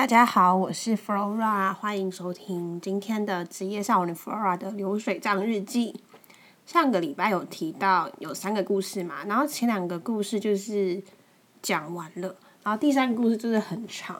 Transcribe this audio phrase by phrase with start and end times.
[0.00, 6.00] 大家好，我是 Flora，欢迎收听今天的职业少女 Flora 的流水账日记。
[6.64, 11.02] 上个礼拜有提到有三个故事嘛，然后前两个故事就是
[11.60, 14.18] 讲完了，然后第三个故事就是很长，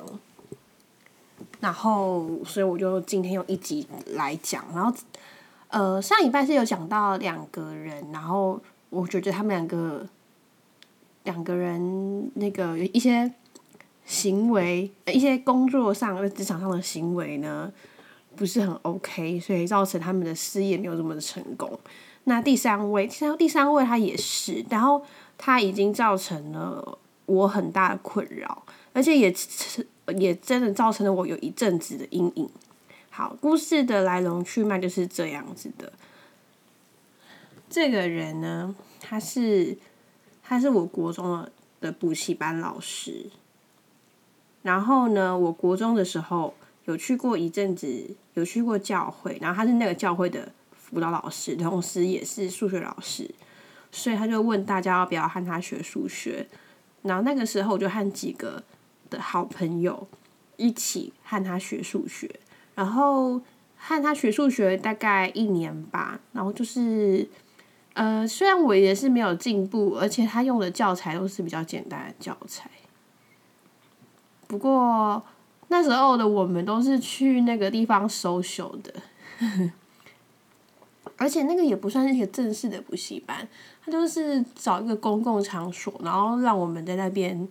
[1.60, 4.62] 然后所以我就今天用一集来讲。
[4.74, 4.94] 然后
[5.68, 8.60] 呃，上礼拜是有讲到两个人，然后
[8.90, 10.06] 我觉得他们两个
[11.24, 13.32] 两个人那个有一些。
[14.10, 17.72] 行为一些工作上在职场上的行为呢，
[18.34, 21.78] 不是很 OK，所以造成他们的事业没有这么的成功。
[22.24, 25.00] 那第三位，其实第三位他也是，然后
[25.38, 29.32] 他已经造成了我很大的困扰，而且也
[30.18, 32.50] 也真的造成了我有一阵子的阴影。
[33.10, 35.92] 好，故事的来龙去脉就是这样子的。
[37.68, 39.78] 这个人呢，他是
[40.42, 43.30] 他是我国中的的补习班老师。
[44.62, 46.52] 然后呢，我国中的时候
[46.84, 53.30] 有去过一阵子，有去过教会，然后他是那个教会的辅导老师，同时也是数学老师，
[53.90, 56.46] 所以他就问大家要不要和他学数学。
[57.02, 58.62] 然后那个时候我就和几个
[59.08, 60.06] 的好朋友
[60.58, 62.28] 一起和他学数学，
[62.74, 63.40] 然后
[63.78, 66.20] 和他学数学大概一年吧。
[66.32, 67.26] 然后就是，
[67.94, 72.70] 呃，虽然我也是没有进步，而且他用的教材都是比较简单的教材。
[74.50, 75.22] 不过
[75.68, 78.92] 那时候的我们都是去那个地方收修的，
[81.16, 83.46] 而且那个也不算是一个正式的补习班，
[83.84, 87.48] 他就是找一个公共场所，然后让我们在那边，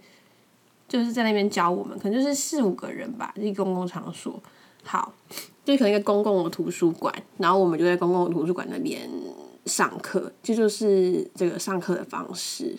[0.90, 4.38] 就是在那边教我们，可能就是四五个人吧，一公共场所。
[4.84, 5.14] 好，
[5.64, 9.10] 就可能一个公共的图书馆，然后我们就在公共图书馆那边
[9.66, 12.78] 上课，这就是这个上课的方式。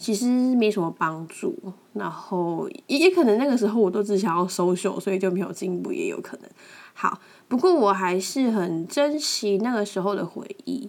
[0.00, 1.54] 其实没什么帮助，
[1.92, 6.48] 然后也也可能那个时候我都只想要收手，所以就没有进步，也有可能。
[6.94, 10.88] 好，不过我还是很珍惜那个时候的回忆。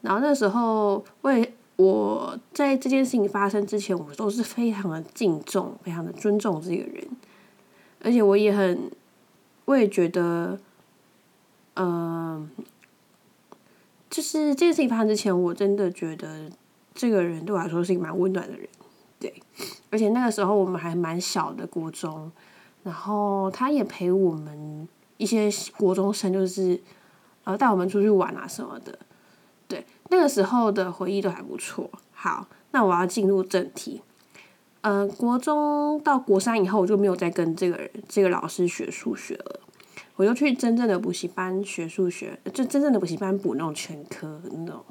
[0.00, 7.06] 然后那时候，为我在这件事情发生之前，我都是非常的敬重、非常的尊重这个人，
[8.02, 8.90] 而且我也很，
[9.66, 10.58] 我也觉得，
[11.76, 12.48] 嗯，
[14.08, 16.50] 就是这件事情发生之前，我真的觉得。
[16.98, 18.68] 这个人对我来说是一个蛮温暖的人，
[19.20, 19.32] 对，
[19.88, 22.28] 而且那个时候我们还蛮小的国中，
[22.82, 26.80] 然后他也陪我们一些国中生，就是
[27.44, 28.98] 呃带我们出去玩啊什么的，
[29.68, 31.88] 对，那个时候的回忆都还不错。
[32.10, 34.02] 好，那我要进入正题，
[34.80, 39.60] 呃，国中到国三以后，我就没有再跟这个人这个老师学数学了，
[40.16, 44.84] 我就去真正的补习班学数学，就真正的补习班补那种全科那种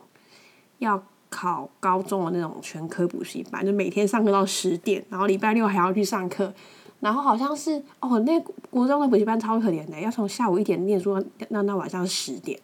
[0.78, 1.04] 要。
[1.30, 6.54] 考高中的那种全科补习班，就每天上课到十点，然后礼拜六还要去上课，
[7.02, 8.40] 然后好像是哦，那
[8.70, 12.60] 国中的补习班超可怜的，要从下午一点念书，那到晚上十点，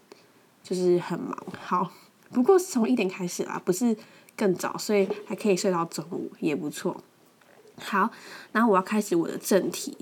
[0.63, 1.37] 就是很忙。
[1.59, 1.91] 好，
[2.31, 3.95] 不过是从一点开始啦，不是
[4.37, 6.95] 更早，所以还可以睡到中午，也不错。
[7.77, 8.09] 好，
[8.53, 9.97] 然后我要开始我的正题，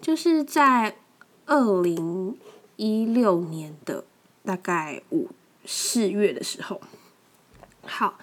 [0.00, 0.96] 就是在
[1.46, 2.36] 二零
[2.76, 4.04] 一六年的
[4.44, 5.28] 大概五
[5.66, 6.80] 四月的时候。
[7.88, 8.18] 好，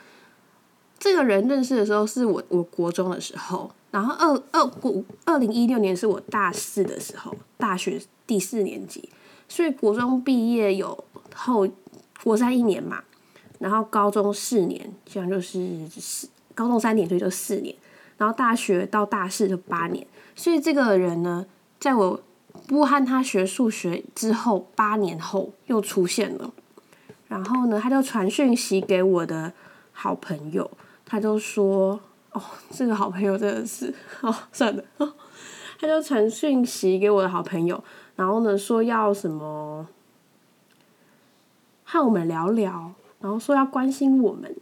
[1.00, 9.10] 这个人认识的时候是我我国中的时候，然后二二国二零一六年是我大四的时候，大学第四年级，
[9.50, 11.04] 所以国中毕业有
[11.34, 11.68] 后
[12.24, 13.04] 国三一年嘛，
[13.60, 17.76] 然后高中四年，这样就是四高中三年，所以就四年，
[18.18, 20.06] 然后大学到大四就八年，
[20.36, 21.46] 所以这个人呢，
[21.80, 22.22] 在我
[22.68, 26.54] 不和他学数学之后，八年后又出现了。
[27.36, 29.52] 然后呢，他就传讯息给我的
[29.92, 30.72] 好朋友，
[31.06, 32.00] 他就说
[32.32, 35.14] ：“哦，这个好朋友真的是哦，算了。”哦
[35.78, 37.84] 他就传讯息给我的好朋友，
[38.16, 39.86] 然后呢说要什么
[41.84, 44.56] 和我们聊聊，然后说要关心我们，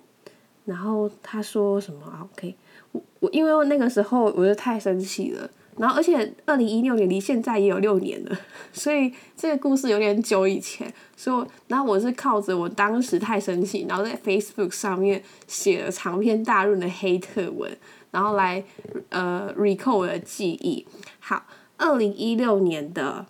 [0.65, 2.55] 然后他说什么啊？OK，
[2.93, 5.47] 我我因为那个时候我就太生气了。
[5.77, 8.37] 然后，而且二零一六年离现在也有六年了，
[8.71, 10.91] 所以这个故事有点久以前。
[11.15, 17.75] 所以，然后我是靠着我当时太生气，然后在 Facebook 上面写了长篇大论的黑特文，
[18.11, 18.63] 然后来
[19.09, 20.85] 呃 recall 我的记忆。
[21.19, 21.45] 好，
[21.77, 23.25] 二零一六年的，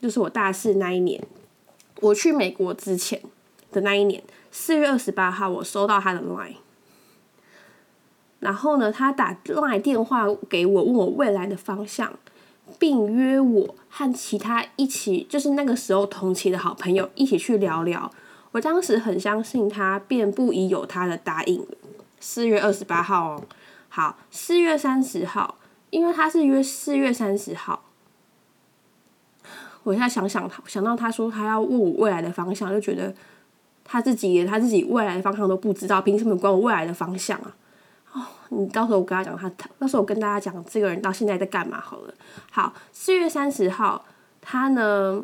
[0.00, 1.22] 就是我大四那一年，
[2.00, 3.20] 我去美国之前
[3.70, 6.56] 的那一年，四月二十八号，我收到他的 line。
[8.44, 9.34] 然后呢，他打
[9.66, 12.12] 来电话给我，问我未来的方向，
[12.78, 18.10] 并约我和其他一起，就是那个时候同期的好朋友一起去聊聊。
[18.52, 21.66] 我当时很相信他，便不疑有他的答应。
[22.20, 23.42] 四月二十八号哦，
[23.88, 25.56] 好，四月三十号，
[25.88, 27.84] 因为他是约四月三十号，
[29.84, 33.14] 我现在想想他，想到他说他要问我未来的方向，就觉得
[33.84, 37.56] 他自己连他自己未来的方向都不知道，凭什么管我未来的方向啊？
[38.14, 42.14] 哦，你到时候我跟他讲，他他到时候我跟大家讲这个人到现在在干嘛好了。
[42.50, 44.04] 好，四月三十号，
[44.40, 45.22] 他呢，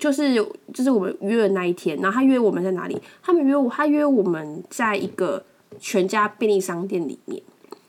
[0.00, 0.34] 就是
[0.72, 3.00] 就是我们约的那一天，然后他约我们在哪里？
[3.22, 5.44] 他们约我，他约我们在一个
[5.78, 7.42] 全家便利商店里面。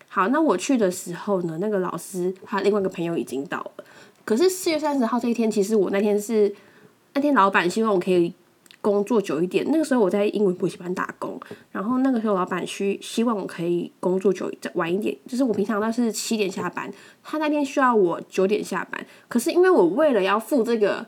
[0.09, 3.85] 好，那我去的时候呢，那个老师他另外一个朋友已经到了。
[4.25, 6.53] 可是四月三十号这一天，其实我那天是
[7.13, 8.33] 那天老板希望我可以
[8.81, 9.65] 工作久一点。
[9.71, 11.26] 那个时候我在英文补习班打工，
[11.71, 16.91] 然后那个时候老板需希望我可以工作久再晚一点，就是我平常都是七点下班，
[17.23, 19.05] 他那天需要我九点下班。
[19.27, 21.05] 可是因为我为了要付这个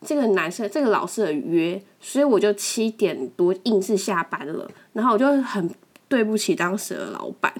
[0.00, 4.70] 这个男生这个老师的约，所以我就七点多硬是下班了。
[4.92, 5.70] 然后我就很
[6.08, 7.52] 对不起当时的老板。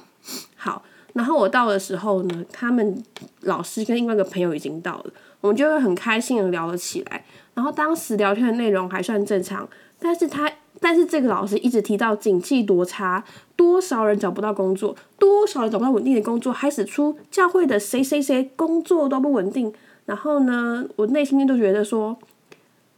[0.56, 0.82] 好。
[1.14, 3.00] 然后我到的时候呢，他们
[3.42, 7.24] 老师跟另外一个朋友已经到了，我们就会很开心的聊了起来。
[7.54, 9.68] 然后当时聊天的内容还算正常，
[10.00, 10.50] 但是他
[10.84, 13.24] 但是这个老师一直提到景气多差，
[13.56, 19.72] 多少人找不到工作，多少人找不到稳定的工作，还指出教会的谁谁谁工作都不稳定。
[20.04, 22.14] 然后呢，我内心就觉得说，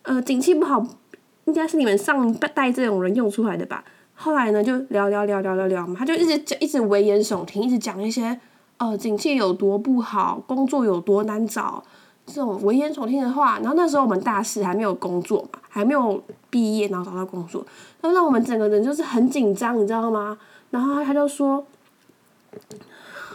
[0.03, 0.85] 呃，景气不好，
[1.45, 3.85] 应该是你们上代这种人用出来的吧。
[4.17, 8.41] 后来呢，就聊聊聊聊聊聊嘛，他就一直讲，一直危言耸听，一直讲一些
[8.79, 11.85] 呃，景气有多不好，工作有多难找，
[12.27, 13.61] 这种危言耸听的话。
[13.61, 16.21] 然后那时候我们大四还没有工作嘛，还没有
[16.57, 17.67] 毕业，然后找到工作，
[18.01, 20.39] 那让我们整个人就是很紧张，你知道吗？
[20.71, 21.67] 然后他就说，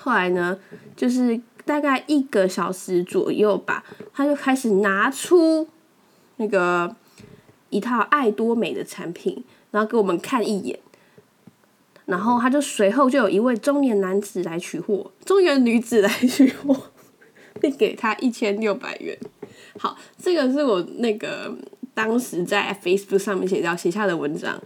[0.01, 0.57] 后来呢，
[0.95, 5.67] 就是大概一个小时左右吧，他就开始拿出
[6.37, 6.95] 那个
[7.69, 9.43] 一套爱多美的产品。
[9.69, 10.77] 然后给我们看一眼，
[12.05, 16.75] 然后他就随后就有一位中年男子来取货，中年女子来取货，
[17.61, 19.17] 并给他一千六百元。
[19.79, 21.55] 好，这个是我那个
[21.93, 24.59] 当时在 Facebook 上面写掉写下的文章。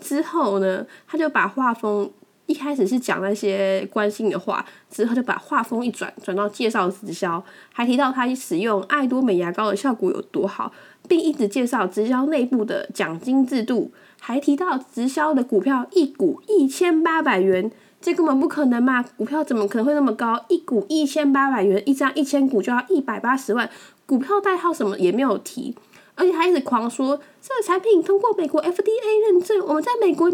[0.00, 2.10] 之后呢，他就把画风
[2.46, 10.72] 一开始是讲那些关心的话，之后就把画风一转，转到介绍直销，还提到他使用爱多美牙膏的效果有多好，
[11.06, 13.92] 并一直介绍直销内部的奖金制度。
[14.20, 17.70] 还提到直销的股票一股一千八百元，
[18.00, 19.00] 这根本不可能嘛！
[19.16, 20.44] 股票怎么可能会那么高？
[20.48, 23.70] 一股一千八百元，一张一千股就要一百八十万，
[24.06, 25.76] 股票代号什么也没有提，
[26.18, 30.30] 而且还一直狂说这个产品通过美国 FDA 认证，我们在美国，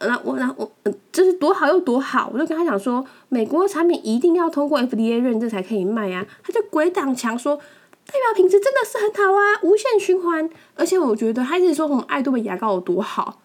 [0.00, 0.70] 那我那我
[1.10, 6.26] 就是多好又多好，我就跟他讲说，美国产品一定要通过 FDA 认证才可以卖啊！
[6.42, 7.58] 他就鬼挡墙说。
[8.04, 10.50] 代表品质真的是很好啊，无限循环。
[10.74, 13.40] 而且我觉得他一直说什么爱多美牙膏有多好，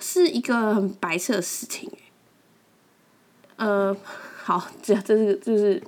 [0.00, 1.92] 是一个很白色的事情。
[3.56, 3.94] 呃，
[4.42, 5.80] 好，这这是就是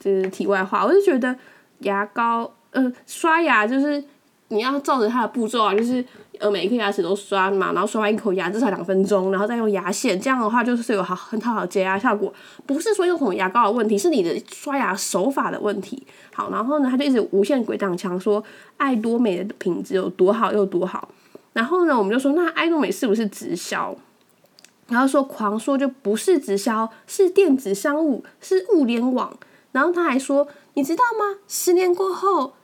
[0.00, 1.34] 就是题外话，我就觉得
[1.78, 4.02] 牙膏呃刷牙就是
[4.52, 6.04] 你要照着它的步骤啊，就是。
[6.40, 12.32] 呃，每一颗牙齿都刷嘛，然后刷完一口牙至少两分钟，然后再用牙线，这样的话就是有好很好的洁牙效果。
[12.66, 16.04] 不是说用什么牙膏的问题，是你的刷牙手法的问题。
[16.34, 18.42] 好，然后呢，他就一直无限鬼挡墙说
[18.76, 21.08] 爱多美的品质有多好又多好。
[21.52, 23.94] 然后呢，我们就说那爱多美是不是直销？
[24.88, 29.38] 然后说狂说就不是直销，是电子商务，是物联网。
[29.70, 31.38] 然后他还说，你知道吗？
[31.46, 32.54] 十年过后。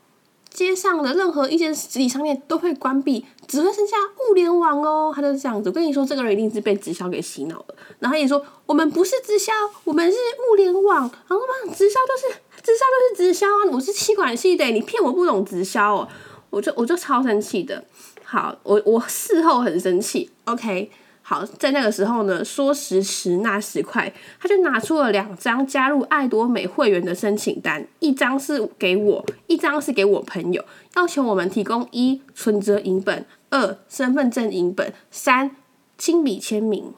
[0.59, 3.97] 街上的任何一间实体商店都会关闭，只会剩下
[4.29, 5.13] 物联网哦。
[5.15, 7.75] 他就是这样子，我跟你说，这个人一定是被直销给洗脑了。
[8.01, 9.53] 然后他也说，我们不是直销，
[9.85, 10.19] 我们是
[10.51, 11.03] 物联网。
[11.03, 12.85] 然后嘛，直销就是直销
[13.15, 13.71] 就是直销啊！
[13.71, 16.09] 我是气管系的，你骗我不懂直销哦，
[16.51, 17.85] 我就我就超生气的。
[18.25, 20.29] 好，我我事后很生气。
[20.47, 20.91] OK。
[21.29, 30.65] 好，在那个时候呢，说时迟那时快，他就拿出了两张加入爱多美会员的申请单，一张是给我，一张是给我朋友，
[30.97, 35.55] 要求我们提供一存折影本，二身份证影本，三
[35.99, 36.95] 亲笔签名。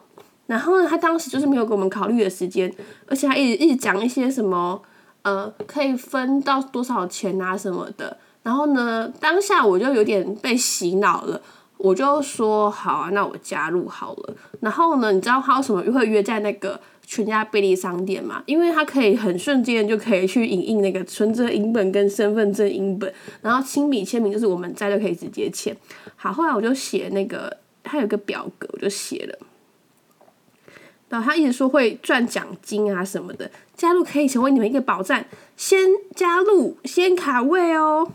[0.47, 2.73] 然后呢，他当时就是没有给我们考虑的时间，
[3.07, 4.81] 而且还一直一直讲一些什么，
[5.23, 8.15] 呃，可以分到多少钱啊什么的。
[8.43, 11.41] 然后呢，当下我就有点被洗脑了。
[11.83, 14.35] 我就说好啊，那我加入好了。
[14.59, 18.43] 然后呢，你知道他为什么会约在那个全家便利商店吗？
[18.45, 23.11] 因为他可以很瞬间就可以去影印那个存折影本跟身份证影本，
[23.41, 25.75] 然后亲笔签名就是我们在就可以直接签。
[26.15, 29.39] 好，后来我就写那个，他有个表格，我就写了。
[31.09, 35.25] 然后他一直说会赚奖金啊什么的，加入可以成为你们一个保障，
[35.57, 38.07] 先加入先卡位哦。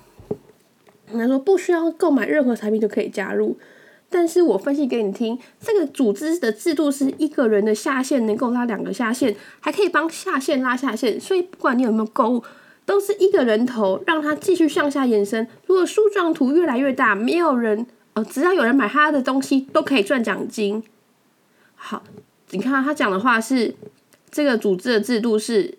[1.12, 3.58] 他说不需要购买任何产品就可以加入，
[4.08, 12.42] 但是我分析给你听，这个组织的制度是一个人的下线能够拉两个下线，还可以帮下线拉下线，所以不管你有没有购物，
[12.84, 15.46] 都是一个人头，让他继续向下延伸。
[15.66, 20.82] 如果树状图越来越大，没有人呃，只要有人买他的东西，都可以赚奖金。
[21.75, 22.02] 好，
[22.50, 23.75] 你看他讲的话是，
[24.30, 25.76] 这个组织的制度是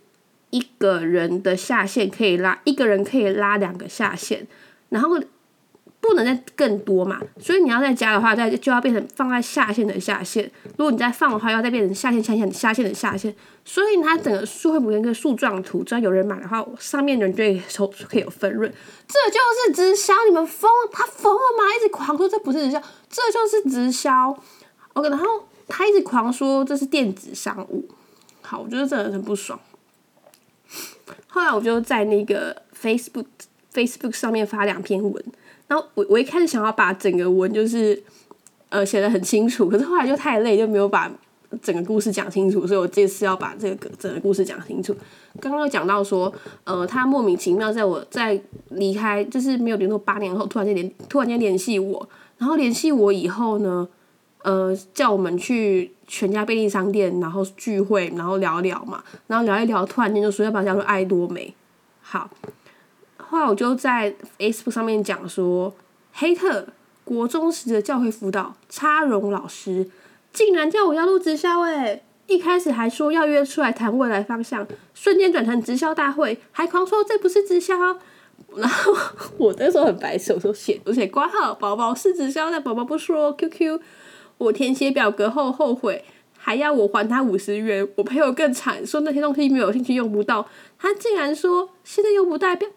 [0.52, 4.46] 一个人的下线可以拉一个人可以拉两个下线，
[4.90, 5.20] 然后。
[6.00, 10.50] 不能再更多嘛，所以你要再加的话，再就要变成放在下线的下线。
[10.78, 13.36] 如果你再放的话，要再变成下线下线下线的下线。
[13.66, 18.72] 所以它整个树会变成树状图，只要有人买的话，上面的人就会抽可以有分润。
[19.08, 20.70] 这就是直销，你们疯？
[20.92, 21.64] 他疯了吗？
[21.76, 24.38] 一直狂说这不是直销，这就是直销。
[24.94, 25.26] OK，然后
[25.68, 27.90] 他一直狂说这是电子商务。
[28.42, 29.60] 好，我觉得真的很不爽。
[31.28, 33.26] 后来我就在那个 Facebook
[33.78, 35.24] Facebook 上面发两篇文。
[35.68, 38.02] 然后我我一开始想要把整个文就是
[38.70, 41.12] 呃写的很清楚，可是后来就太累，就没有把
[41.62, 44.96] 整个故事讲清楚，所以我这次要把这个整个故事讲清楚。
[45.42, 53.88] 刚刚讲到说，呃，他莫名其妙在我在离开就是没有联络八年后，突然间联突然间联系我，然后联系我以后呢，
[54.44, 61.54] 呃，叫我们去全家便利商店，然后聚会，然后聊聊嘛，然后聊一聊，突然间就说要不要加入爱多美，
[62.02, 62.30] 好。
[63.30, 65.74] 后来我就在 Facebook 上面讲说，
[66.14, 66.68] 黑特
[67.04, 69.90] 国中时的教会辅导插荣老师
[70.32, 77.76] 竟然叫我要录直销诶，一开始还说要约出来谈未来方向，瞬间转成直销大会，还狂说这不是直销。
[78.56, 78.94] 然后
[79.38, 83.80] 我那时候很白痴，我说写我写挂号，宝宝是直销，但宝宝不说 QQ。
[84.38, 86.06] 我填写表格后后悔，
[86.38, 87.88] 还要我还他五十元。
[87.96, 92.70] 我朋友更惨，说那些东西没有兴趣用不到，他竟然说现在用不代表。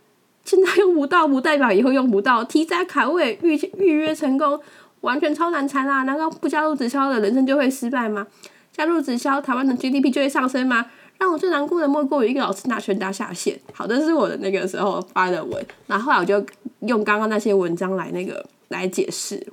[0.44, 2.42] 现在用不到，不代表以后用不到。
[2.44, 4.60] 题材卡位预预约成功，
[5.02, 6.02] 完全超难缠啊！
[6.02, 8.26] 难道不加入直销的人生就会失败吗？
[8.72, 10.86] 加入直销，台湾的 GDP 就会上升吗？
[11.18, 13.60] 让我最难过的莫过于一个老师拿拳打下线。
[13.72, 16.42] 好，这是我的那个时候发的文，然后后来我就
[16.80, 19.46] 用刚刚那些文章来那个来解释。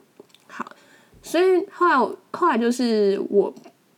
[0.47, 0.65] 好，
[1.21, 3.53] 所以后来后来就是我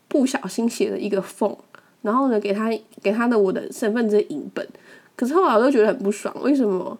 [0.08, 1.56] 不小心写了一个缝，
[2.02, 2.70] 然后呢给他
[3.04, 4.68] 给他的我的身份证影本。
[5.20, 6.98] 可是后来我都觉得很不爽，为什么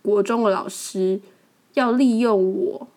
[0.00, 1.20] 国中的老师
[1.74, 2.88] 要利用我？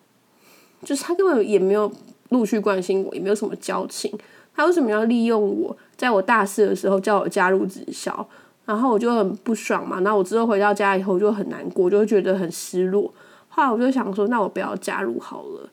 [0.82, 1.92] 就是他根本也没有
[2.30, 4.10] 陆续关心我，也没有什么交情，
[4.56, 5.76] 他为什么要利用我？
[5.94, 8.26] 在我大四的时候叫我加入职校，
[8.64, 9.98] 然后我就很不爽嘛。
[9.98, 13.12] 那我之后回到家以后就很难过，就会觉得很失落。
[13.50, 15.68] 后来我就想说，那我不要加入好了。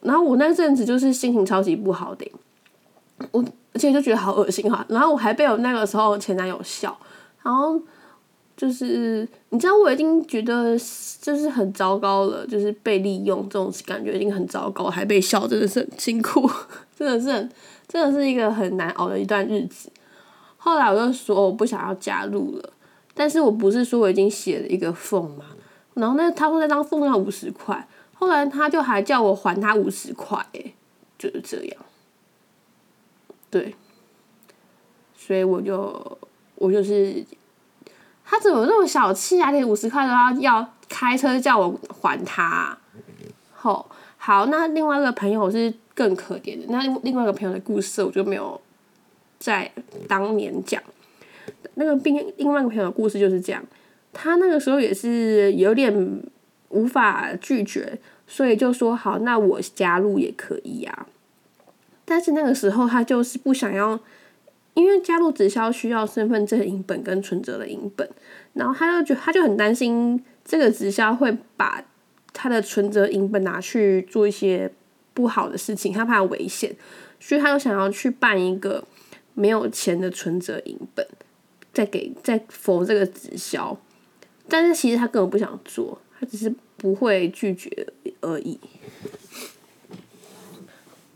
[0.00, 2.32] 然后我那阵子就是心情超级不好的，
[3.32, 4.82] 我而且就觉得好恶心哈。
[4.88, 6.96] 然后我还被我那个时候前男友笑，
[7.42, 7.78] 然后。
[8.56, 10.78] 就是你知道，我已经觉得
[11.20, 16.48] 就是很糟糕了，就是被利用这种感觉已经很糟糕，还被笑，真的是很辛苦，
[16.96, 17.48] 真的是，
[17.88, 19.90] 真的是一个很难熬的一段日子。
[20.56, 22.72] 后来我就说我不想要加入了，
[23.12, 25.46] 但是我不是说我已经写了一个缝嘛，
[25.94, 30.74] 然后那他说那张缝要五十块，后来他就还叫我还他五十块，诶，
[31.18, 31.84] 就是这样，
[33.50, 33.74] 对，
[35.16, 36.18] 所以我就
[36.54, 37.24] 我就是。
[38.26, 39.50] 他怎么那么小气啊？
[39.50, 42.76] 连五十块都要要开车叫我还他。
[43.52, 46.66] 好，好，那另外一个朋友是更可怜的。
[46.68, 48.60] 那另外一个朋友的故事我就没有
[49.38, 49.70] 在
[50.08, 50.82] 当年讲。
[51.74, 53.62] 那个另另外一个朋友的故事就是这样，
[54.12, 56.22] 他那个时候也是有点
[56.70, 61.06] 无法拒绝，所以就说好，那我加入也可以啊。
[62.04, 64.00] 但是那个时候他就是不想要。
[64.74, 68.08] 因为加入直销需要身份证影本跟存折的影本，
[68.52, 71.82] 然后他就觉他就很担心这个直销会把
[72.32, 74.70] 他的存折影本拿去做一些
[75.14, 76.74] 不好的事情，他怕危险，
[77.20, 78.84] 所以他就想要去办一个
[79.34, 81.06] 没有钱的存折影本，
[81.72, 83.78] 再给再否这个直销，
[84.48, 87.86] 但是其实他根本不想做，他只是不会拒绝
[88.20, 88.58] 而已。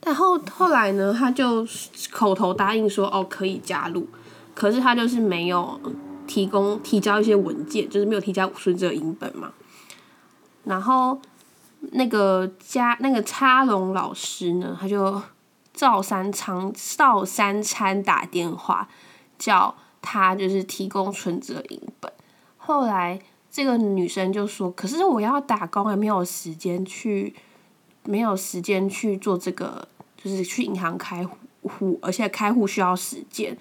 [0.08, 1.66] 然后后来呢，他就
[2.10, 4.08] 口头答应说哦可以加入，
[4.54, 5.78] 可是他就是没有
[6.26, 9.52] 提供提交一些文件，就是没有提交存折影本嘛。
[10.64, 11.20] 然后
[11.92, 15.20] 那个加那个插龙老师呢，他就
[15.74, 18.88] 赵三昌赵三餐打电话
[19.38, 22.10] 叫他就是提供存折影本。
[22.56, 27.36] 后来这个女生就说：“可是我要打工，也没有时间去，
[28.04, 29.86] 没有时间去做这个。”
[30.28, 31.26] 就是去银行开
[31.62, 33.56] 户，而且开户需要时间。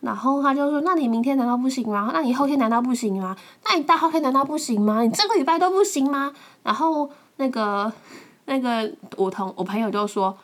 [0.00, 2.10] 然后他就说：“那你明天难道不行吗？
[2.12, 3.36] 那你后天难道不行吗？
[3.64, 5.02] 那你大后天难道不行吗？
[5.02, 6.32] 你这个礼拜都不行吗？”
[6.64, 7.92] 然后那个
[8.46, 10.36] 那个我同我朋友就说：“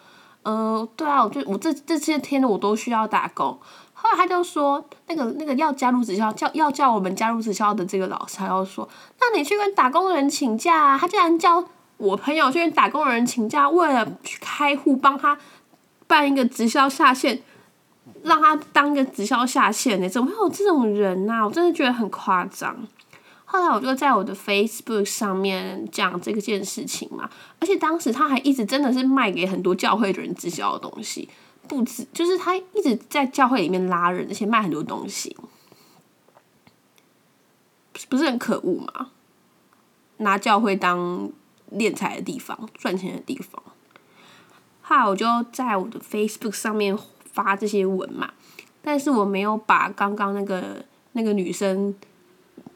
[0.45, 3.59] 嗯，对啊，我就我这这些天我都需要打工。
[3.93, 8.89] 后来他就说，那个那个要加入职校，叫要叫我们加入职校的这个老师，他就说，
[9.19, 10.97] 那你去跟打工人请假啊。
[10.97, 11.65] 他竟然叫
[11.99, 15.39] 我朋友去打工人请假，为了去开户帮他
[16.07, 17.43] 办一个直销下线，
[18.23, 20.09] 让他当个直销下线呢？
[20.09, 21.45] 怎么会有这种人呐？
[21.45, 22.87] 我真的觉得很夸张。
[23.45, 27.29] 后来我就在我的 Facebook 上面讲这件事情嘛，
[27.59, 31.29] 而且当时他还一直真的是卖给很多教会的人直销的东西，
[31.67, 35.35] 不止就是他一直在教会里面拉人，而且卖很多东西，
[38.09, 39.09] 不是很可恶吗？
[40.19, 41.31] 拿教会当
[41.73, 43.63] 敛财的地方、赚钱的地方。
[44.83, 46.97] 后来我就在我的 Facebook 上面
[47.33, 48.33] 发这些文嘛，
[48.83, 51.95] 但是我没有把刚刚那个那个女生。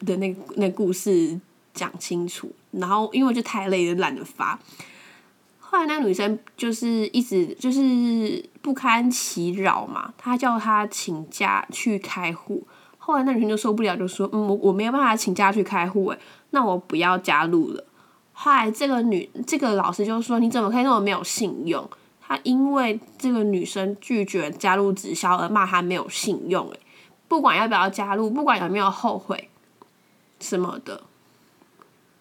[0.05, 1.39] 的那那故事
[1.73, 4.59] 讲清楚，然后因为我就太累了，懒得发。
[5.59, 12.65] 后来那个女生就是一直就是不堪其扰嘛，她叫她请假去开户。
[12.97, 16.19] 后来那女生就受不了，就说：“嗯，我我没有办法请假去开户，诶，
[16.49, 17.85] 那我不要加入了。”
[18.33, 21.87] 后来这个女这个老师就说：“你怎么可以那么没有信用？”
[22.25, 26.79] 他因为这个女生拒绝加入直销而骂她没有信用，诶，
[27.27, 29.49] 不管要不要加入，不管有没有后悔。
[30.39, 31.03] 什么的，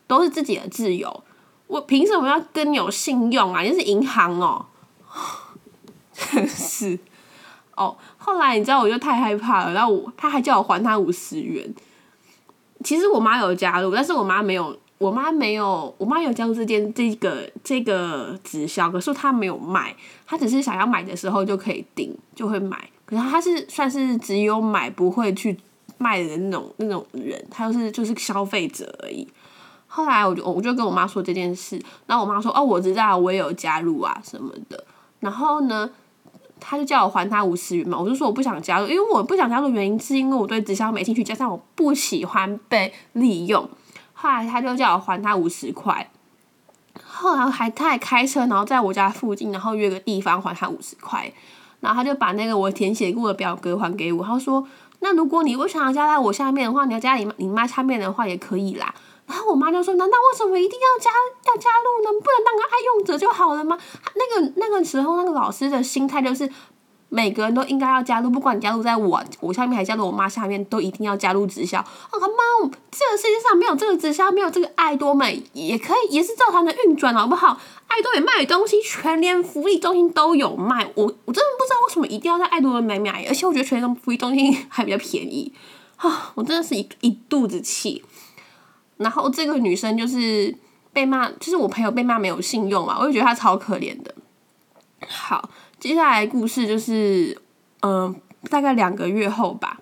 [0.07, 1.25] 都是自己的自由。
[1.67, 3.63] 我凭什么要跟你有信用啊？
[3.63, 4.67] 你是银行哦，
[6.13, 6.99] 真是
[7.75, 7.97] 哦。
[8.19, 9.73] 后来你知道，我就太害怕了。
[9.73, 11.75] 然后我他还叫我还他五十元。
[12.85, 19.95] 其实我妈有加入，但是我妈没有，我妈没有，我妈有加入这件这个这个直销，可是她没有卖，
[20.27, 22.89] 她只是想要买的时候就可以订，就会买。
[23.05, 25.59] 可是她是算是只有买，不会去。
[25.99, 29.25] 卖的那种那种人，她就是就是消费者而已。
[29.87, 34.85] 后来我就我就跟我妈说这件事，然后我妈说哦，我知道，我也有加入啊什么的。
[35.21, 35.89] 然后呢，
[36.59, 43.71] 他就叫我还他五十元嘛，我就说我不想加入，因为我不想加入原因是因为我对直销没兴趣，加上我不喜欢被利用。
[44.23, 46.09] 后来他就叫我还他五十块，
[47.05, 51.33] 后来还他还开车，然后在我家附近，然后约个地方还他五十块，
[51.81, 54.65] 然后他就把那个我填写过的表格还给我，他说。
[55.01, 58.95] 那如果你不想要加在我下面的话，你要加你你妈下面的话也可以啦。
[59.27, 61.11] 然后我妈就说：“难道为什么一定要加
[61.49, 62.21] 要加入呢？
[62.23, 63.77] 不能当个爱用者就好了吗？”
[64.15, 66.49] 那个那个时候，那个老师的心态就是。
[67.15, 71.79] 每个人都应该要加入，不管你加入在我我下面还加入我妈下面，都一定要加入直销。
[71.79, 77.61] 啊妈，这个世界上没有这个直销，没有这个爱多美，也可以也是照常的运转，好不好？
[77.87, 80.91] 爱多美卖的东西，全联福利中心都有卖。
[80.95, 85.53] 我我真的不知道为什么一定要在爱多美买，而且我觉得全联福利中心还比较便宜。
[85.97, 88.03] 啊，我真的是一一肚子气。
[88.97, 90.57] 然后这个女生就是
[90.95, 94.15] 被骂，就是我朋友被骂没有信用嘛，我就觉得她超可怜的。
[95.07, 95.51] 好。
[95.83, 97.37] 接下来故事就是，
[97.81, 98.15] 嗯，
[98.49, 99.81] 大概两个月后吧。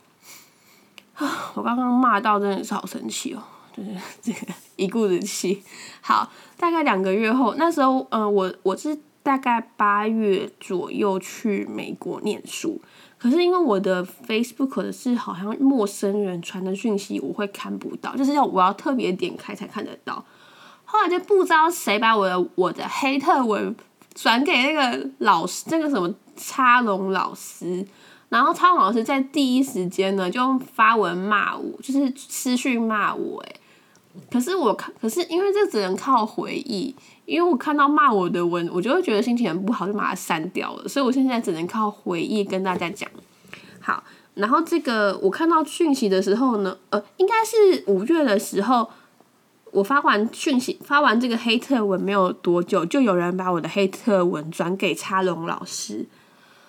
[1.13, 3.43] 啊， 我刚刚骂到真的是好生气哦，
[3.77, 3.91] 就是
[4.23, 5.63] 这个一肚子气。
[6.01, 12.81] 好，大概两个月后，那时候，嗯，我我是大概八月左右去美国念书，
[13.19, 20.25] 可是因为我的 Facebook 的是好像陌生人传的讯息，我会看不到，就是要我要特别点开才看得到。
[20.87, 23.77] 后来就不知道谁把我的我的黑特文。
[24.15, 27.87] 转给那个老师，那个什么插龙老师，
[28.29, 33.55] 然后插龙老师在第一时间呢就发文骂我，就是私讯骂我，哎，
[34.31, 36.95] 可是我看，可是因为这只能靠回忆，
[37.25, 43.09] 因为我看到骂我的文，我就会觉得心情很不好，就把它删掉了，所以我现在只能靠回忆跟大家讲。
[43.81, 44.03] 好，
[44.35, 48.91] 然后这个我看到讯息的时候呢，呃，应该是五月的时候。
[49.73, 56.05] 我发完讯息，发完这个黑特文没有多久，就有人把我的黑特文转给叉龙老师，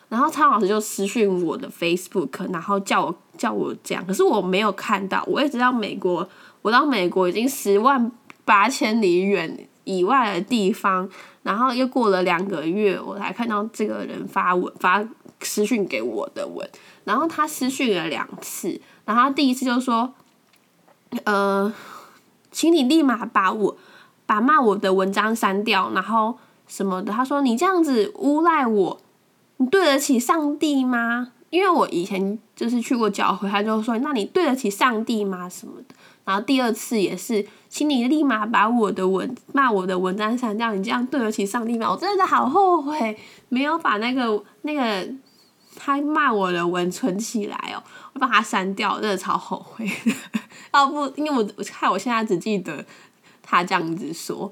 [0.09, 6.27] 然后叉老师就私讯我的 Facebook，然后叫我叫我这样，可是我没有看到，我一直到美国，
[6.61, 8.11] 我到美国已经十万
[8.45, 11.09] 八千里远以外的地方，
[11.41, 15.03] 然后又过了两个月，我才看到这个人发文发
[15.41, 16.69] 私讯给我的文，
[17.05, 20.13] 然后他私讯了两次，然后第一次就说，
[21.23, 21.73] 呃。
[22.51, 23.77] 请你立马把我
[24.25, 26.37] 把骂我的文章删掉，然后
[26.67, 27.11] 什么的。
[27.11, 28.99] 他说你这样子诬赖我，
[29.57, 31.31] 你对得起上帝吗？
[31.49, 35.49] 因为我以前就是去过教会，他就说那你对得起上帝吗？
[35.49, 35.95] 什么的。
[36.23, 41.91] 然后第二次也是，请你立马把我的文骂我的文章删掉，你这样对得起上帝吗？
[41.91, 43.17] 我真的好后悔，
[43.49, 45.05] 没有把那个那个
[45.75, 47.81] 他骂我的文存起来哦，
[48.13, 49.89] 我把它删掉，真的超后悔。
[50.73, 52.83] 要 不，因为我我看我现在只记得
[53.41, 54.51] 他这样子说，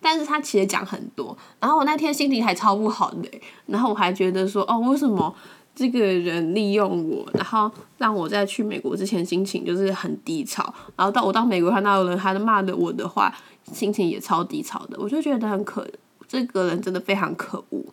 [0.00, 3.28] 但是他其实讲很多，然后我那天心情还超不好的，
[3.66, 5.34] 然后我还觉得说，哦，为什么
[5.74, 10.62] 这个人利用我，然后让我在去美国之前心情就是很低潮，
[10.96, 13.32] 然后到我到美国看到人，他骂的我的话，
[13.72, 15.86] 心情也超低潮的，我就觉得很可，
[16.26, 17.84] 这个人真的非常可恶，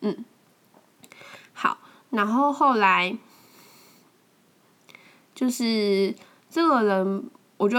[0.00, 0.24] 嗯，
[2.14, 3.16] 然后后来
[5.34, 6.14] 就是
[6.48, 7.30] 这个人。
[7.56, 7.78] 我就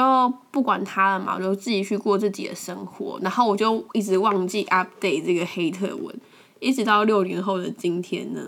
[0.51, 6.15] 不管他了嘛，我就自己去过自己的生活，然后我就一直忘记 update 这个黑特文，
[6.61, 8.41] 一直到六年后的今天呢，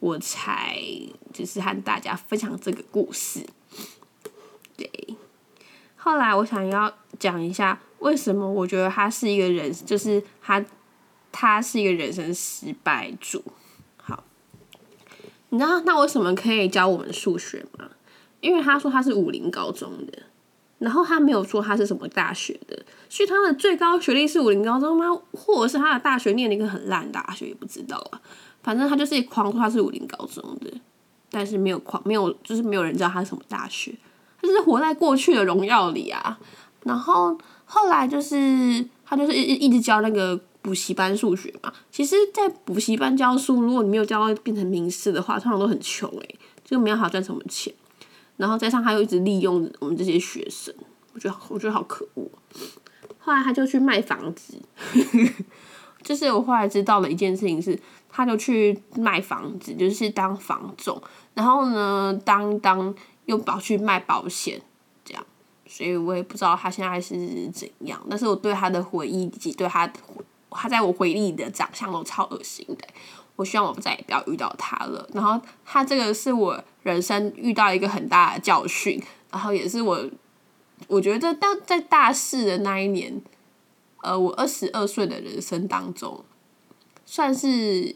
[0.00, 0.76] 我才
[1.32, 3.46] 就是和大家分享这个故事。
[4.76, 4.90] 对，
[5.96, 10.62] 后来我想要讲一下，为什么我觉得他是一个人，就是他
[11.30, 13.42] 他是一个人生失败主。
[15.50, 17.88] 你知道那为什么可以教我们数学吗？
[18.40, 20.22] 因为他说他是武林高中的。
[20.78, 25.06] 然后他没有说他是什么大学的，所以他的最高学历是武林高中吗？
[25.32, 28.20] 或者是他的大学念了一个很烂大学，也不知道啊。
[28.62, 30.70] 反正他就是狂说他是武林高中的，
[31.32, 33.92] 但是没有狂，没有就是没有人知道他是什么大学，
[34.40, 36.38] 他就是活在过去的荣耀里啊。
[36.84, 41.72] 然后后来就是他就是一一直教那个补习班数学嘛。
[41.90, 47.72] 其实，在补习班教书，如果你没有教到变成名师的话，通常都很穷诶，就没有好赚什么钱。
[48.36, 50.74] 然后加上他又一直利用我们这些学生，
[51.12, 52.30] 我觉得我觉得好可恶。
[53.18, 54.56] 后来他就去卖房子，
[56.02, 61.02] 就是我后来知道了一件事情是，他就去卖房子，就是当房总，
[61.34, 62.94] 然后呢，当当
[63.26, 64.62] 又跑去卖保险，
[65.04, 65.26] 这样，
[65.66, 68.00] 所以我也不知道他现在是怎样。
[68.08, 72.88] 但是我对他的回忆以及对他的回，他在我回忆里的长相都超恶心的。
[73.36, 75.08] 我希望我再也不要遇到他了。
[75.12, 80.10] 然后他这个是我人生遇到一个很大的教训，然后也是我
[80.88, 83.22] 我觉得当在大四的那一年，
[84.02, 86.24] 呃，我二十二岁的人生当中，
[87.06, 87.48] 算是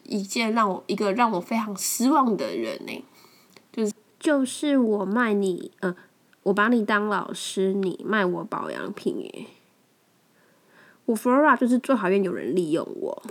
[0.04, 3.04] 一件让我一个让我非常失望的人呢。
[3.72, 5.96] 就是就是我卖你，呃，
[6.44, 9.48] 我把你当老师，你卖我保养品，诶，
[11.12, 13.22] 我 Flora 就是最讨厌有人利用我。